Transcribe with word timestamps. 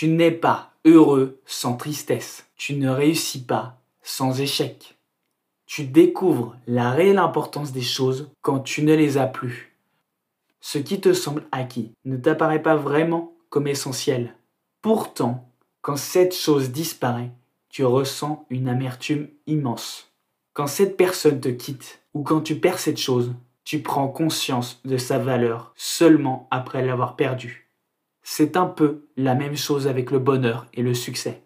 Tu 0.00 0.06
n'es 0.06 0.30
pas 0.30 0.70
heureux 0.84 1.40
sans 1.44 1.76
tristesse. 1.76 2.46
Tu 2.54 2.74
ne 2.74 2.88
réussis 2.88 3.42
pas 3.42 3.80
sans 4.00 4.40
échec. 4.40 4.96
Tu 5.66 5.86
découvres 5.86 6.54
la 6.68 6.92
réelle 6.92 7.18
importance 7.18 7.72
des 7.72 7.82
choses 7.82 8.30
quand 8.40 8.60
tu 8.60 8.84
ne 8.84 8.94
les 8.94 9.18
as 9.18 9.26
plus. 9.26 9.76
Ce 10.60 10.78
qui 10.78 11.00
te 11.00 11.12
semble 11.12 11.48
acquis 11.50 11.90
ne 12.04 12.16
t'apparaît 12.16 12.62
pas 12.62 12.76
vraiment 12.76 13.32
comme 13.48 13.66
essentiel. 13.66 14.36
Pourtant, 14.82 15.50
quand 15.82 15.96
cette 15.96 16.32
chose 16.32 16.70
disparaît, 16.70 17.32
tu 17.68 17.84
ressens 17.84 18.46
une 18.50 18.68
amertume 18.68 19.26
immense. 19.48 20.12
Quand 20.52 20.68
cette 20.68 20.96
personne 20.96 21.40
te 21.40 21.48
quitte 21.48 22.02
ou 22.14 22.22
quand 22.22 22.42
tu 22.42 22.60
perds 22.60 22.78
cette 22.78 23.00
chose, 23.00 23.34
tu 23.64 23.82
prends 23.82 24.06
conscience 24.06 24.80
de 24.84 24.96
sa 24.96 25.18
valeur 25.18 25.72
seulement 25.74 26.46
après 26.52 26.86
l'avoir 26.86 27.16
perdue. 27.16 27.67
C'est 28.40 28.56
un 28.56 28.66
peu 28.66 29.08
la 29.16 29.34
même 29.34 29.56
chose 29.56 29.88
avec 29.88 30.12
le 30.12 30.20
bonheur 30.20 30.66
et 30.72 30.82
le 30.82 30.94
succès. 30.94 31.42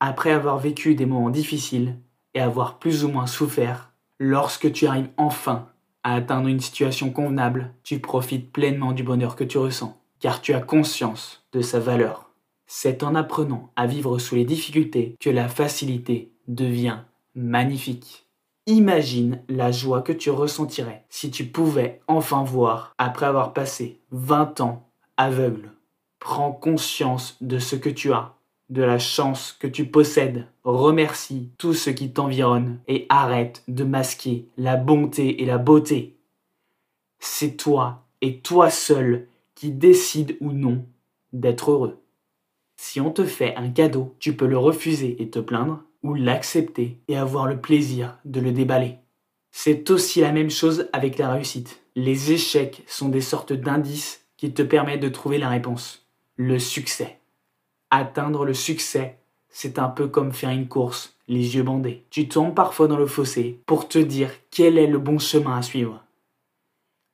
Après 0.00 0.32
avoir 0.32 0.58
vécu 0.58 0.96
des 0.96 1.06
moments 1.06 1.30
difficiles 1.30 1.96
et 2.34 2.40
avoir 2.40 2.80
plus 2.80 3.04
ou 3.04 3.08
moins 3.08 3.28
souffert, 3.28 3.92
lorsque 4.18 4.72
tu 4.72 4.88
arrives 4.88 5.10
enfin 5.16 5.68
à 6.02 6.14
atteindre 6.14 6.48
une 6.48 6.58
situation 6.58 7.10
convenable, 7.10 7.72
tu 7.84 8.00
profites 8.00 8.50
pleinement 8.50 8.90
du 8.90 9.04
bonheur 9.04 9.36
que 9.36 9.44
tu 9.44 9.58
ressens, 9.58 9.96
car 10.18 10.40
tu 10.40 10.54
as 10.54 10.60
conscience 10.60 11.46
de 11.52 11.60
sa 11.60 11.78
valeur. 11.78 12.32
C'est 12.66 13.04
en 13.04 13.14
apprenant 13.14 13.70
à 13.76 13.86
vivre 13.86 14.18
sous 14.18 14.34
les 14.34 14.44
difficultés 14.44 15.14
que 15.20 15.30
la 15.30 15.46
facilité 15.46 16.32
devient 16.48 16.98
magnifique. 17.36 18.26
Imagine 18.66 19.40
la 19.48 19.70
joie 19.70 20.02
que 20.02 20.12
tu 20.12 20.30
ressentirais 20.30 21.04
si 21.10 21.30
tu 21.30 21.44
pouvais 21.44 22.00
enfin 22.08 22.42
voir 22.42 22.92
après 22.98 23.26
avoir 23.26 23.52
passé 23.52 24.00
20 24.10 24.62
ans 24.62 24.90
aveugle. 25.16 25.73
Prends 26.24 26.52
conscience 26.52 27.36
de 27.42 27.58
ce 27.58 27.76
que 27.76 27.90
tu 27.90 28.14
as, 28.14 28.34
de 28.70 28.82
la 28.82 28.98
chance 28.98 29.54
que 29.60 29.66
tu 29.66 29.84
possèdes. 29.84 30.46
Remercie 30.64 31.50
tout 31.58 31.74
ce 31.74 31.90
qui 31.90 32.14
t'environne 32.14 32.78
et 32.88 33.04
arrête 33.10 33.62
de 33.68 33.84
masquer 33.84 34.48
la 34.56 34.76
bonté 34.76 35.42
et 35.42 35.44
la 35.44 35.58
beauté. 35.58 36.16
C'est 37.18 37.58
toi 37.58 38.06
et 38.22 38.38
toi 38.38 38.70
seul 38.70 39.28
qui 39.54 39.70
décide 39.70 40.38
ou 40.40 40.52
non 40.52 40.86
d'être 41.34 41.70
heureux. 41.70 42.00
Si 42.78 43.02
on 43.02 43.10
te 43.10 43.26
fait 43.26 43.54
un 43.56 43.68
cadeau, 43.68 44.14
tu 44.18 44.34
peux 44.34 44.46
le 44.46 44.56
refuser 44.56 45.22
et 45.22 45.28
te 45.28 45.40
plaindre, 45.40 45.82
ou 46.02 46.14
l'accepter 46.14 46.96
et 47.06 47.18
avoir 47.18 47.46
le 47.46 47.60
plaisir 47.60 48.16
de 48.24 48.40
le 48.40 48.52
déballer. 48.52 48.94
C'est 49.50 49.90
aussi 49.90 50.22
la 50.22 50.32
même 50.32 50.50
chose 50.50 50.88
avec 50.94 51.18
la 51.18 51.30
réussite. 51.30 51.82
Les 51.96 52.32
échecs 52.32 52.82
sont 52.86 53.10
des 53.10 53.20
sortes 53.20 53.52
d'indices 53.52 54.24
qui 54.38 54.54
te 54.54 54.62
permettent 54.62 55.02
de 55.02 55.10
trouver 55.10 55.36
la 55.36 55.50
réponse. 55.50 56.03
Le 56.36 56.58
succès. 56.58 57.18
Atteindre 57.90 58.44
le 58.44 58.54
succès, 58.54 59.18
c'est 59.48 59.78
un 59.78 59.88
peu 59.88 60.08
comme 60.08 60.32
faire 60.32 60.50
une 60.50 60.66
course, 60.66 61.16
les 61.28 61.54
yeux 61.54 61.62
bandés. 61.62 62.04
Tu 62.10 62.26
tombes 62.26 62.54
parfois 62.54 62.88
dans 62.88 62.96
le 62.96 63.06
fossé 63.06 63.60
pour 63.66 63.86
te 63.86 63.98
dire 63.98 64.32
quel 64.50 64.76
est 64.76 64.88
le 64.88 64.98
bon 64.98 65.20
chemin 65.20 65.58
à 65.58 65.62
suivre. 65.62 66.02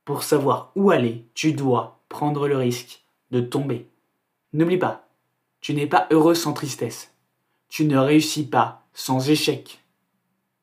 Pour 0.06 0.22
savoir 0.22 0.72
où 0.74 0.90
aller, 0.90 1.26
tu 1.34 1.52
dois 1.52 2.00
prendre 2.08 2.48
le 2.48 2.56
risque 2.56 3.04
de 3.30 3.42
tomber. 3.42 3.86
N'oublie 4.54 4.78
pas, 4.78 5.06
tu 5.60 5.74
n'es 5.74 5.86
pas 5.86 6.06
heureux 6.10 6.34
sans 6.34 6.54
tristesse. 6.54 7.12
Tu 7.68 7.84
ne 7.84 7.98
réussis 7.98 8.46
pas 8.46 8.86
sans 8.94 9.28
échec. 9.28 9.79